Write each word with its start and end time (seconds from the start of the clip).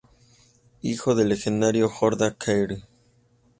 Hijo 0.81 1.13
del 1.13 1.29
legendario 1.29 1.87
Horda-Kåre. 1.87 2.85